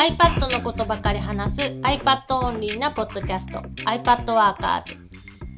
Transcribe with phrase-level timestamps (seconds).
[0.00, 4.94] iPad のことばかり話す iPad オンリーなポッドキャスト iPad ワーカーズ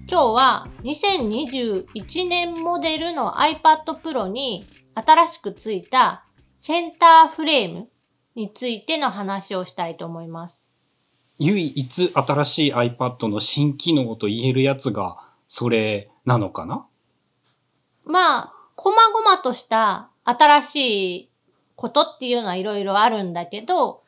[0.09, 4.67] 今日は2021年モデルの iPad Pro に
[4.97, 6.25] 新しくついた
[6.57, 7.89] センターフレーム
[8.35, 10.67] についての話をしたいと思います。
[11.39, 16.85] 唯一新しい iPad の新機能と言えるやつがそれなのかな？
[18.05, 20.77] まあ、こまごまとした新し
[21.17, 21.31] い
[21.77, 24.03] ことっていうのはいろいろあるんだけど、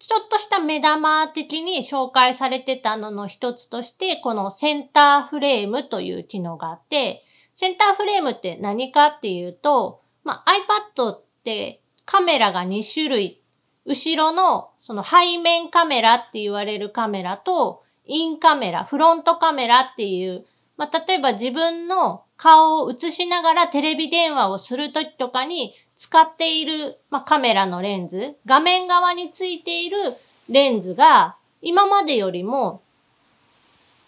[0.00, 10.52] ちょっとした目玉的に紹介されてたのの一つとして、このセンターフレームという機能があって、センターフレームって何かっていうと、まあ、
[10.96, 13.42] iPad ってカメラが2種類、
[13.84, 20.46] 後ろのその背面カメラって言われるカメラと、インカメラ、フロントカメラっていう、
[20.78, 30.16] まあ、例えば自分の顔を映しながらテレビ電話をするときとかに使っている、まあ、カメラのレンズ、画面側についている
[30.48, 32.80] レンズが今までよりも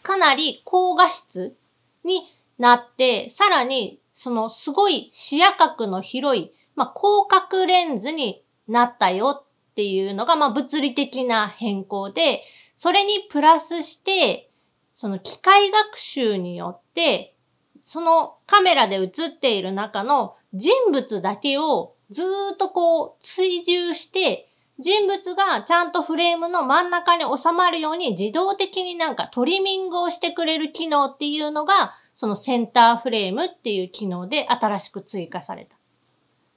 [0.02, 1.54] かなり高画質
[2.02, 2.22] に
[2.58, 12.42] なって、さらにそのすごい視野角の広い、まあ、広角レンズになったよっていうのが、まあ、物理的な変更で、
[12.74, 14.48] それにプラスして、
[14.94, 17.34] その機械学習によって、
[17.82, 35.76] そのカメラで映っている中の人物だけをずーっとこう追従して、人物がちゃんとフレームの真ん中に収まるように自動的になんかトリミングをしてくれる機能っていうのが、そのセンターフレームっていう機能で新しく追加された。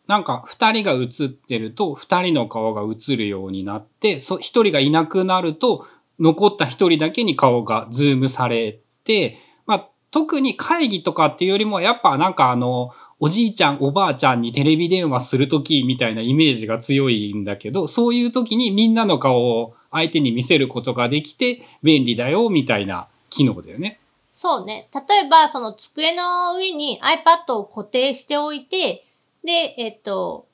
[0.07, 5.87] なんか二人が映ってると二人の顔が映るようになって、そ一人がいなくなると
[6.19, 23.99] 残った一人だけに顔がズームされて、まあ特に会議とかっていうよりもやっぱなんかあの、おじいちゃんおばあちゃんにテレビ電話するときみたいなイメージが強いんだけど、そういう時にみんなの顔を相手に見せることができて便利だよみたいな機能だよね。
[24.31, 24.89] そうね。
[24.93, 29.05] 例えば、その机の上に iPad を固定しておいて、
[29.45, 30.45] で、えっと、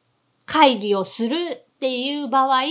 [0.46, 2.62] 会議をするっていう場合、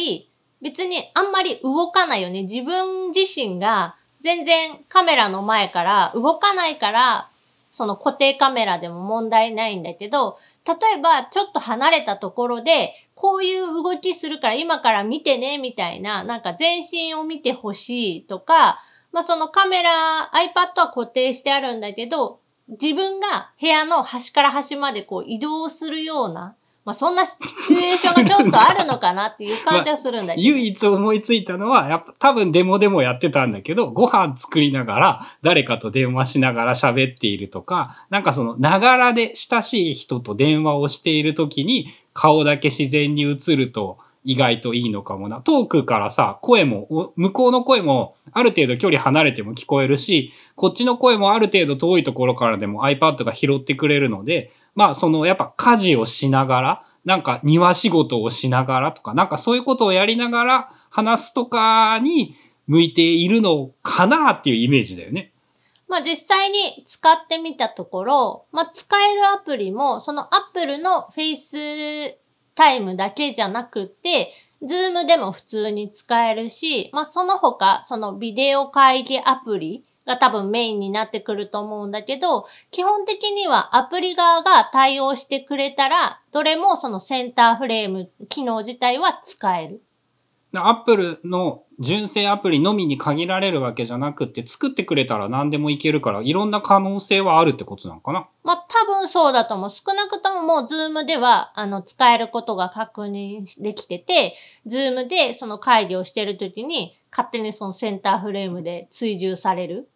[0.62, 2.42] 別にあんまり動かないよね。
[2.42, 7.29] 自分自身が全然カメラの前から動かないから、
[7.72, 18.82] その固定カメラでも問題ないんだけど、例えばちょっと離れたところで、こういう動きするから今から見てね、みたいな、なんか全身を見てほしいとか、
[19.12, 26.54] まあそのカメラ、iPad は固定してあるんだけど、自分が部屋の端から端までこう移動するような、
[26.84, 30.46] まあそんなシチュエーションがちょっとあるのかなっていう感じはするんだけど。
[30.46, 45.40] 唯一思いついたのは、やっぱ多分デモでもやってたんだけど、ご飯作りながら、誰かと電話しながら喋っているとか、なんかその、ながらで親しい人と電話をしている時に、顔だけ自然に映ると、意外といいのかもな。
[45.40, 65.32] トークからさ、声も、向こうの声もある程度距離離れても聞こえるし、こっちの声もある程度遠いところからでも iPad が拾ってくれるので、まあそのやっぱ家事をしながら、なんか庭仕事をしながらとか、なんかそういうことをやりながら話すとかに向いているのかなっていうイメージだよね。
[65.88, 72.14] まあ実際に使ってみたところ、まあ使えるアプリも、その Apple の Face
[72.54, 89.82] Time だけじゃなくて、 Zoom でも普通に使えるし、まあその他、そのビデオ会議アプリが多分メインになってくると思うんだけど、基本的にはアプリ側が対応してくれたら、どれもそのセンターフレーム機能自体は使える。
[90.54, 99.70] アップルの純正アプリのみに限られるわけじゃなくて、作ってくれたら何でもいけるから、いろんな可能性はあるってことなのかなまあ、多分そうだと思う。
[99.70, 104.34] 少なくとももう、 Zoom では、あの、使えることが確認できてて、
[104.66, 109.88] Zoom でその会議をしてるときに、勝手にそのセンターフレームで追従される。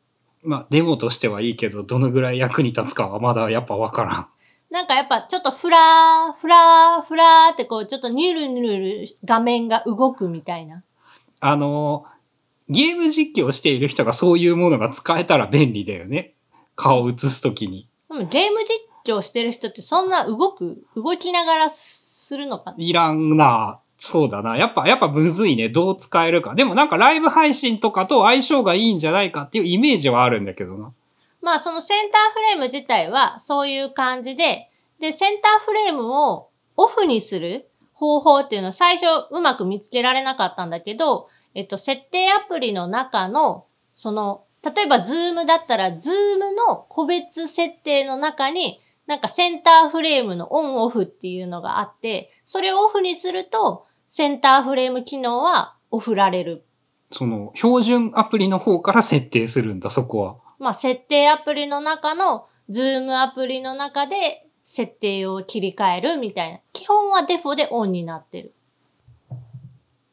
[0.42, 4.28] まあ、デモとしてはいいけど、どのぐらい役に立つかはまだやっぱわからん。
[4.74, 10.82] なんかやっぱちょっとフラー、フラー、フラーってこう、ちょっとニュルニュル画面が動くみたいな。
[11.40, 12.06] あの、
[12.68, 16.34] ゲーム実況している人がそういうものが使えたら便利だよね。
[16.74, 17.88] 顔を映すときに。
[18.10, 22.76] でもゲーム実況してる人ってそんな動く、動きながらするのかな？
[22.76, 23.78] いらんな。
[23.96, 24.56] そうだな。
[24.56, 25.68] やっぱ、やっぱむずいね。
[25.68, 26.56] どう使えるか。
[26.56, 30.92] でもなんかライブ配信とかと相性がいいんじゃないかっていうイメージはあるんだけどな。
[31.44, 56.64] まあそのセンターフレーム自体はそういう感じで、で、センターフレームをオフにする方法っていうのを最初うまく見つけられなかったんだけど、えっと、設定アプリの中の、その、例えば Zoom だったら、 Zoom の個別設定の中に、なんかセンターフレームのオンオフっていうのがあって、それをオフにすると、センターフレーム機能はオフられる。
[57.12, 60.36] その、標準アプリの方から設定するんだ、そこは。
[60.58, 66.60] まあ、設定アプリの中の、 Zoom アプリの中で設定を切り替えるみたいな。
[66.72, 68.54] 基本はデフォでオンになってる。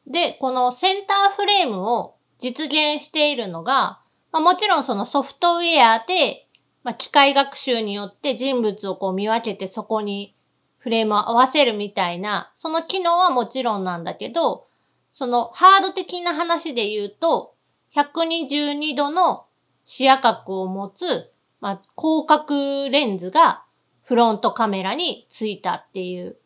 [0.06, 4.00] で、このセンターフレームを実現しているのが、
[4.30, 6.46] まあ、もちろんそのソフトウェアで、
[6.82, 10.34] まあ、機械学習によって人物をこう見分けてそこに
[10.78, 14.66] フレームを合わせるみたいな、その機能はもちろんなんだけど、
[15.12, 17.54] そのハード的な話で言うと、
[17.94, 19.46] 122度の
[19.84, 23.64] 視野角を持つ、まあ、広角レンズが
[24.04, 26.36] フロントカメラについたっていう。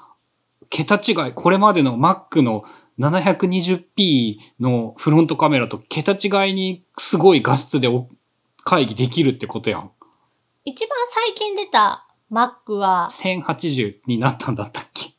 [0.70, 1.32] 桁違い。
[1.34, 2.64] これまでの Mac の
[3.02, 8.08] 720p のフロントカメラと桁違いにすごい画質でお
[8.64, 9.92] 会議できるってことやん。
[10.66, 15.10] 一番最近出た Mac は、1080になったんだったっけ？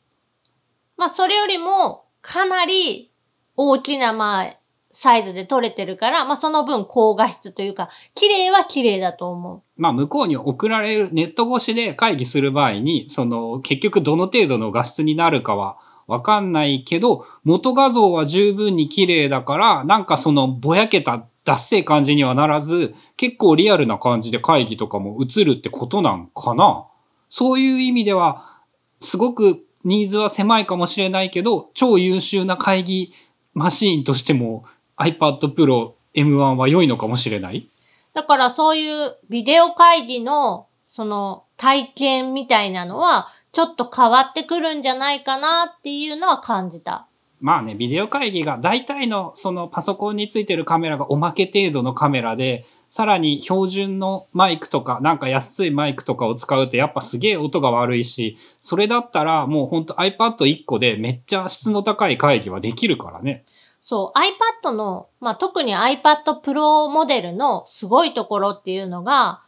[0.95, 3.11] まあそれよりもかなり
[3.57, 4.55] 大きなまあ
[4.93, 9.61] サイズで撮れてるから、まあその分高画質というか、綺麗は綺麗だと思う。
[9.75, 15.77] まあ向こうに送られるネット越しで会議する場合に、その結局どの程度の画質になるかは
[16.07, 26.87] わかんないけど、元画像は十分に綺麗だから、なんかそのぼやけた脱製感じにはならず、結構リアルな感じで会議とかも映るってことなんかな？
[27.29, 28.61] そういう意味では、
[28.99, 33.13] すごくニーズは狭いかもしれないけど、超優秀な会議
[33.53, 34.65] マシーンとしても
[34.97, 37.67] iPad Pro M1 は良いのかもしれない？
[38.13, 47.07] だからそういうビデオ会議のその体験みたいなのはちょっと変わってくるんじゃないかなっていうのは感じた。
[47.39, 63.45] まあね、ビデオ会議が大体のそのパソコンについてるカメラがおまけ程度のカメラで、さらに標準のマイクとか、なんか安いマイクとかを使うとやっぱすげえ音が悪いし、それだったらもうほんと iPad1 個でめっちゃ質の高い会議はできるからね。
[63.79, 69.43] そう、iPad の、まあ、特に iPad Pro モデルのすごいところっていうのが、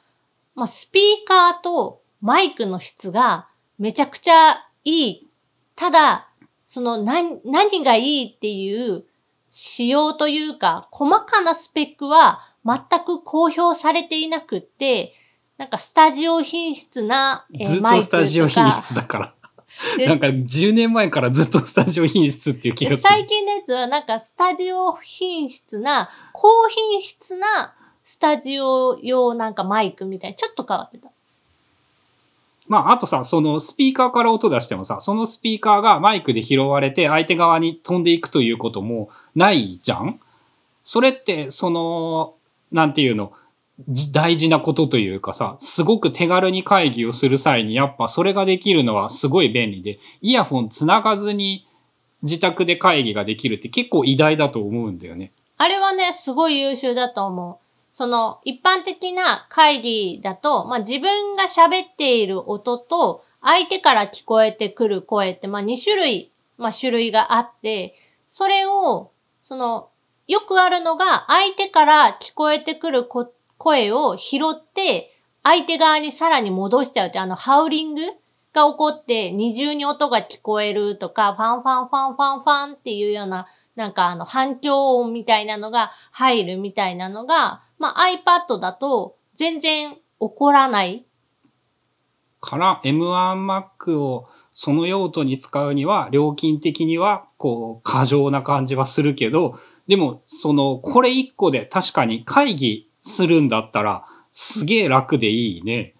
[0.54, 3.48] まあ、スピーカーとマイクの質が
[3.78, 5.28] めちゃくちゃいい。
[5.76, 6.30] ただ、
[6.66, 9.06] その何、何がいいっていう
[9.50, 15.14] 仕様というか、細かなスペックは全く公表されていなくって、
[15.58, 19.36] なんかスタジオ品質な、えーずっとスタジオ品質だから。
[19.98, 23.02] でなんか10年前からずっとスタジオ品質っていう気がする。
[23.02, 31.12] 最近のやつはなんかスタジオ品質な、高品質なスタジオ用なんかマイクみたいにちょっと変わってた。
[32.68, 40.20] まあ、あとさ、そのスピーカーから音出してもさ、そのスピーカーがマイクで拾われて相手側に飛んでいくということもないじゃん？
[40.84, 42.36] それって、その、
[42.72, 43.34] なんていうの、
[44.12, 51.68] 大事なことというかさ、すごく手軽に会議をする際にやっぱそれができるのはすごい便利で、イヤホンつながずに
[52.24, 55.32] 自宅で会議ができるって結構偉大だと思うんだよね。
[55.58, 57.65] あれはね、すごい優秀だと思う。
[57.96, 67.96] その、一般的な会議だと、まあ、自分が喋っている音と、相手から聞こえてくる声って、まあ、2種類、まあ、種類があって、
[68.28, 69.12] それを、
[69.42, 69.88] その、
[70.28, 73.08] よくあるのが、相手から聞こえてくる
[73.58, 78.02] 声を拾って、相手側にさらに戻しちゃうって、あの、ハウリング
[78.56, 91.06] が起こって、二重に音が聞こえるとか、ファンファンファンファンファンっていうような、なんかあの、反響音みたいなのが入るみたいなのが、まあ iPad だと全然起こらない。
[92.40, 105.94] から M1Mac をその用途に使うには、料金的には、こう、過剰な感じはするけど、でも、その、これ一個で確かに会議するんだったら、すげえ楽でいいね。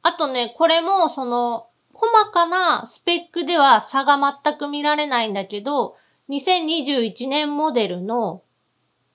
[0.00, 1.66] あとね、これも、その、
[2.00, 5.96] 細かなスペックでは差が全く見られないんだけど、
[6.30, 8.42] 2021年モデルの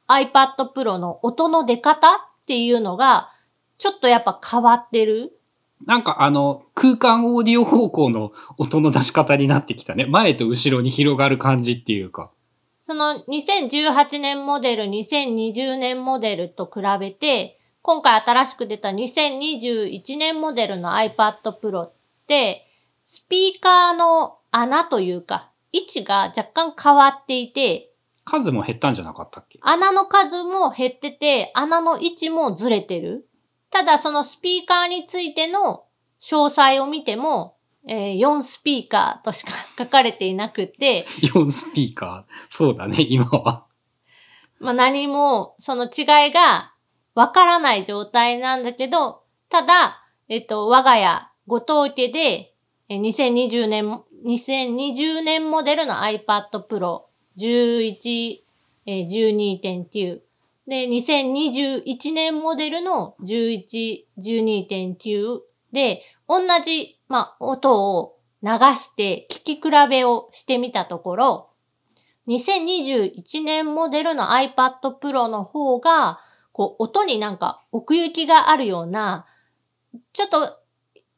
[0.07, 3.31] iPad Pro の音の出方っていうのが、
[3.79, 5.35] ちょっとやっぱ変わってる？
[5.83, 10.05] なんかあの、空間オーディオ方向の音の出し方になってきたね。
[10.05, 12.29] 前と後ろに広がる感じっていうか。
[12.83, 21.93] その2018年モデル、2020年モデルと比べて、今回新しく出た2021年モデルの iPad Pro っ
[22.27, 22.64] て、
[23.05, 27.91] スピーカーの穴というか、位置が若干変わっていて、
[28.23, 29.59] 数も減ったんじゃなかったっけ？
[29.61, 33.29] 穴の数も減ってて、穴の位置もずれてる。
[33.69, 35.85] ただそのスピーカーについての
[36.19, 37.57] 詳細を見ても、
[37.87, 41.05] えー、4スピーカーとしか書かれていなくて。
[41.21, 42.33] 4スピーカー？
[42.49, 43.65] そうだね、今は。
[44.57, 46.73] まあ何もその違いが
[47.13, 52.54] わからない状態なんだけど、ただ、えっと、我が家、ご当家で、
[52.89, 57.01] 2020年、2020年モデルの iPad Pro
[57.37, 58.41] 11、
[58.85, 60.19] 12.9
[60.67, 65.39] で、2021年モデルの11、12.9
[65.71, 71.49] で、同じ、まあ、音を流して聞き比べをしてみたところ、
[72.27, 76.19] 2021年モデルの iPad Pro の方が、
[76.51, 79.25] こう、音になんか奥行きがあるような、
[80.13, 80.59] ちょっと、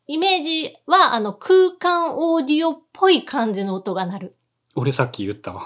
[0.07, 4.35] イメージは、あの、空間オーディオっぽい感じの音が鳴る。
[4.73, 5.63] 俺さっき言ったわ。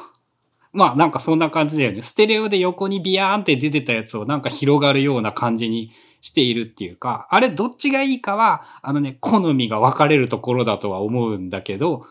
[0.74, 2.02] まあなんかそんな感じだよね。
[2.02, 12.08] ステレオで横にビヤーンって出てたやつをなんか広がるような感じにしているっていうか、あれどっちがいいかは、あのね、好みが分かれるところだとは思うんだけど、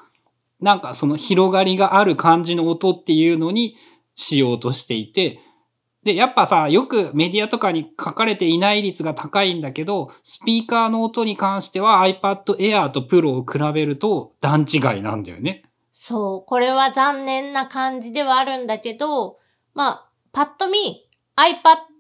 [0.61, 3.77] なんかその広がりがある感じの音っていうのに
[4.15, 5.41] しようとしていて、
[6.03, 15.63] で、やっぱさ、よくメディアとかに書かれていない率が高いんだけど、スピーカーの音に関しては iPad Air と Pro を比べると段違いなんだよね。
[15.93, 19.39] そう、これは残念な感じではあるんだけど、
[19.75, 21.91] まあ、パッと見 iPad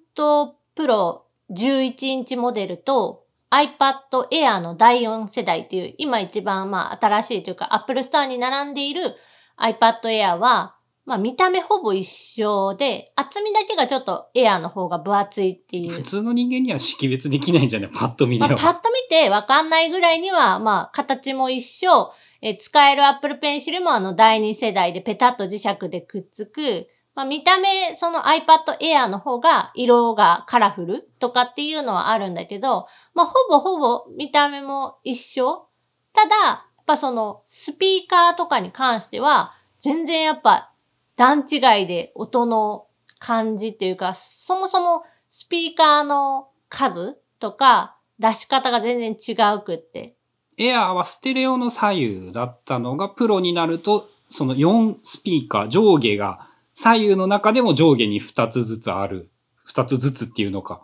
[0.75, 9.16] Pro 11インチモデルと iPad Air の第4世代っていう、今一番まあ新しいというか Apple Store に並んでいる
[9.59, 10.76] iPad Air は、
[11.11, 15.90] まあ見た目ほぼ一緒で、厚みだけがちょっと Air の方が分厚いっていう。
[15.90, 17.90] 普通の人間には識別できないんじゃない？
[17.93, 18.50] パッと見では。
[18.50, 22.12] まあ、パッと見てわかんないぐらいには、まあ形も一緒、
[22.43, 35.67] え使える Apple Pencil もあの第2世代でペタッと磁石でくっつく、まあ、見た目、その iPad Air の方が色がカラフルとかっていうのはあるんだけど、まあ、ほぼほぼ見た目も一緒。
[36.12, 36.52] ただ、や
[36.83, 40.73] っぱそのスピーカーとかに関しては、全然やっぱ
[41.21, 42.87] 段違いで音の
[43.19, 50.17] 感じっていうか、そもそもスピーカーの数とか出し方が全然違うくって。
[50.57, 59.31] エアーはステレオの左右だったのが、プロになると、その4スピーカー、上下が、左右の中でも上下に2つずつある。
[59.69, 60.81] 2つずつっていうのか。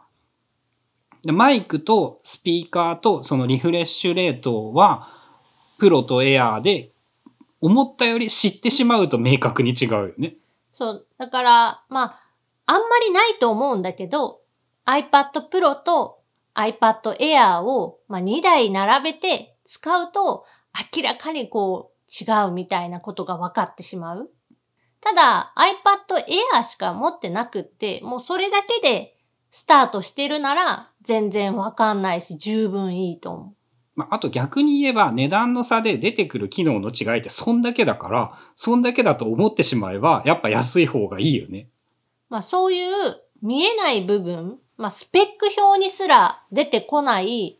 [1.22, 5.08] でマイクとスピーカーとそのリフレッシュレートは、
[5.78, 6.92] プロとエアーで、
[7.60, 10.36] 思ったより知ってしまうと明確に違うよね。
[10.72, 11.06] そう。
[11.18, 12.20] だから、まあ、
[12.66, 14.40] あんまりないと思うんだけど、
[14.86, 16.20] iPad Pro と
[16.54, 20.44] iPad Air を、まあ、2台並べて使うと
[20.94, 24.30] 明らかにこう違うみたいなことが分かってしまう。
[25.00, 29.16] ただ iPad Air しか持ってなくって、もうそれだけで
[29.50, 33.54] スタートしてるなら全然わかんないし十分いいと思う。
[33.96, 41.68] まあ、あと逆に言えば値段の差で出てくる機能の違いってそんだけだから、そんだけだと思ってしまえばやっぱ安い方がいいよね。
[42.28, 42.92] まあそういう
[43.42, 47.58] 見えない部分、まあスペック表にすら出てこない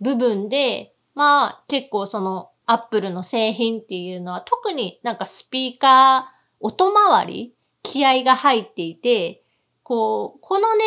[0.00, 9.42] 部分でまあ結構そのアップルの製品っていうのは特になんかスピーカー、音回り、気合が入っていて、
[9.82, 10.84] こう、この値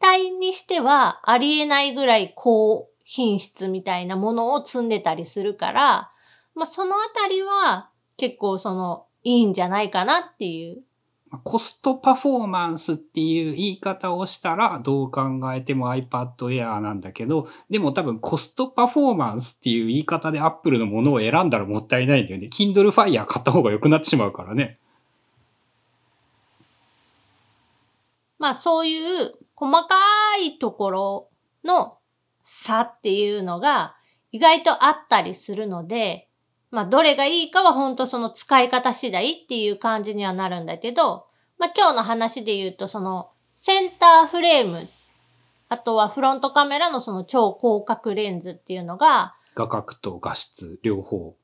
[0.00, 6.10] 段帯にしてはありえないぐらい高品質みたいなものを積んでたりするから、
[6.54, 7.88] まあそのあたりは
[8.18, 10.82] 結構そのいいんじゃないかなっていう
[11.42, 22.48] コストパフォーマンスっていう言い方をしたらどう考えても iPad Air なんだけど、でも多分コストパフォーマンスっていう言い方で Apple のものを選んだらもったいないんだよね。
[22.48, 24.78] Kindle Fire 買った方が良くなってしまうからね。
[28.38, 29.96] まあそういう細か
[30.42, 31.28] いところ
[31.64, 31.97] の
[32.50, 33.94] 差っていうのが
[34.32, 36.28] 意外とあったりするので、
[36.70, 41.26] まあ、どれがいいかは本当その使い方次第っていう感じにはなるんだけど、
[41.58, 44.88] まあ、今日の話で言うと、その、センターフレーム、
[45.68, 51.36] あとはフロントカメラのその超広角レンズっていうのが、画角と画質両方。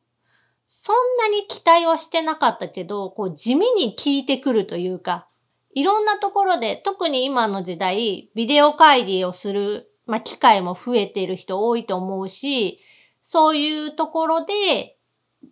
[0.67, 5.27] そんなに期待はしてなかったけど、こう地味に効いてくるというか、
[5.75, 12.81] いろんなところで、特に今の時代、ビデオ会議をする、まあ、機会も増えている人多いと思うし、
[13.23, 14.95] そういうところで、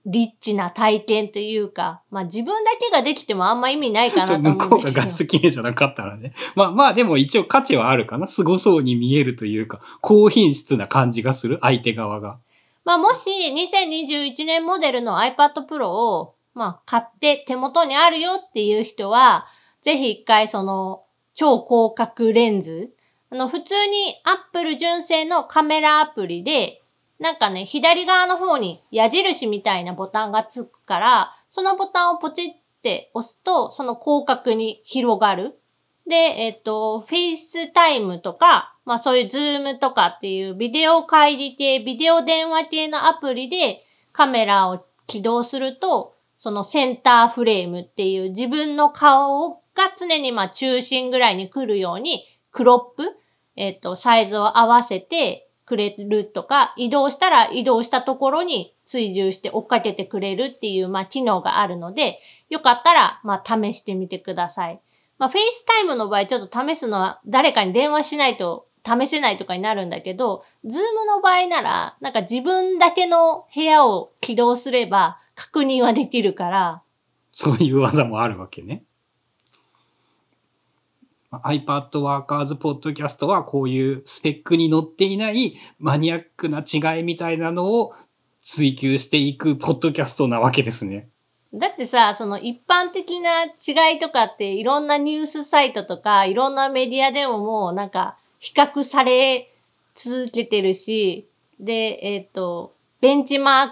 [0.07, 4.77] リッチな体験というか、まあ自分だけができてもあんま意味ないかなと思うんだけど。
[4.77, 6.33] 向こうが画質綺麗じゃなかったらね。
[6.57, 8.27] まあまあでも一応価値はあるかな。
[8.27, 12.39] 凄そうに見えるというか、高品質な感じがする、相手側が。
[12.85, 19.47] まあもし2021年モデルの iPad Pro を、まあ買って手元にあるよっていう人は、
[19.83, 21.03] ぜひ一回その
[21.35, 22.93] 超広角レンズ、
[23.33, 26.83] あの普通に Apple 純正のカメラアプリで、
[27.19, 35.59] なんかね、左側の方に矢印みたいなボタンがつくから、そのボタンをポチって押すと、その広角に広がる。
[36.07, 49.59] で、えっと、 FaceTime とか、まあそういう Zoom とかっていうビデオ会議系、ビデオ電話系のアプリでカメラを起動すると、そのセンターフレームっていう自分の顔が
[49.97, 53.17] 常にまあ中心ぐらいに来るように、クロップ、
[53.63, 62.19] えっと、サイズを合わせてくれるとか、移動したら移動したところに追従して追っかけてくれるっていう、まあ、機能があるので、
[62.51, 64.81] よかったら、まあ、試してみてください。
[65.17, 76.83] まあ、 FaceTime の場合、ちょっと試すのは誰かに電話しないと試せないとかになるんだけど、 Zoom の場合なら、なんか自分だけの部屋を起動すれば確認はできるから。
[77.33, 78.83] そういう技もあるわけね。
[81.33, 87.95] iPad Workers Podcast はこういうスペックに載っていないマニアックな違いみたいなのを
[88.43, 91.09] 追求していくポッドキャストなわけですね。
[91.55, 99.53] だってさ、その一般的な違いとかっていろんなニュースサイトとかいろんなメディアでももうなんか比較され
[99.95, 101.29] 続けてるし、
[101.61, 103.69] で、えっ、ー、と、ベンチマー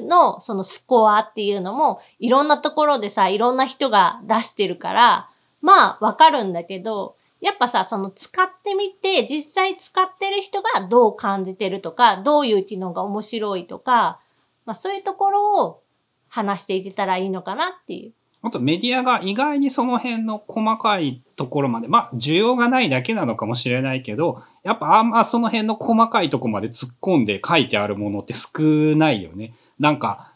[0.00, 5.29] クのそのスコアっていうのもいろんなところでさ、いろんな人が出してるから、
[5.62, 14.20] まあわかるんだけど、やっぱさ、その使ってみて、実際使ってる人がどう感じてるとか、どういう機能が面白いとか、
[14.66, 15.82] まあそういうところを
[16.28, 18.12] 話していけたらいいのかなっていう。
[18.42, 28.48] あとメディアが意外にその辺の細かいところまで、まあ需要がないだけなのかもしれないけど、やっぱあんまその辺の細かいとこまで突っ込んで書いてあるものって少
[28.96, 29.54] ないよね。
[29.78, 30.29] なんか、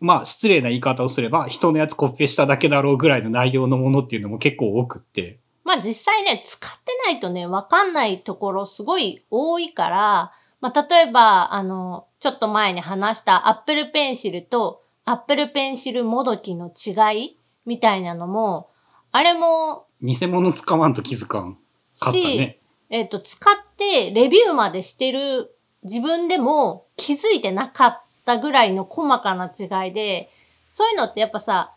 [0.00, 5.38] まあ失礼な言い方をすれば人のやつコピペしただけだろうぐらいの内容のものっていうのも結構多くって。
[5.64, 18.70] まあ実際ね、使ってないとね、わかんないところすごい多いから、まあ例えば、あの、ちょっと前に話したアップルペンシルとアップルペンシルもどきの違いみたいなのも、
[19.12, 21.58] あれも、偽物使わんと気づかん。
[21.98, 22.60] かったね。
[22.88, 30.30] えっ、ー、と、使ってレビューまでしてる自分でも気づいてなかったったぐらいの細かな違いで、
[30.68, 31.74] そういうのってやっぱさ、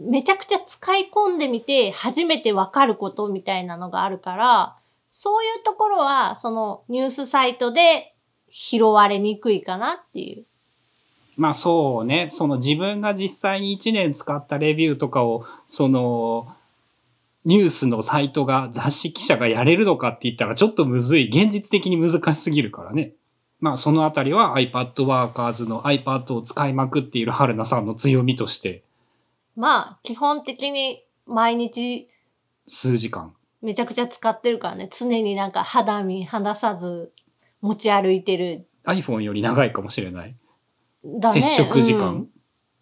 [0.00, 4.76] めちゃくちゃ使い込んでみて初めてわかることみたいなのがあるから、
[5.10, 8.14] そういうところはそのニュースサイトで
[8.50, 10.44] 拾われにくいかなっていう。
[11.36, 16.54] まあそうね、その自分が実際に1年使ったレビューとかを、その、
[17.44, 21.28] ニュースのサイトが雑誌記者がやれるのかって言ったらちょっとむずい。
[21.28, 23.14] 現実的に難しすぎるからね。
[23.62, 28.82] まあ、そのあたりは iPad Workers の iPad を使いまくっている春菜さんの強みとして。
[29.54, 32.10] まあ、基本的に毎日。
[32.66, 33.32] 数時間。
[33.62, 34.88] めちゃくちゃ使ってるからね。
[34.90, 37.12] 常になんか肌身離さず
[37.60, 38.66] 持ち歩いてる。
[38.84, 40.34] iPhone より長いかもしれない。
[41.04, 41.40] だね。
[41.40, 42.28] 接触時間、うん、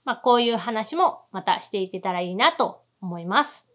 [0.06, 3.68] まあ、こういう話もまたしていけたらいいなと思います。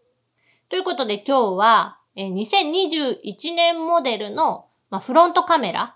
[0.68, 5.95] ということで今日は、え2021年モデルの、まあ、フロントカメラ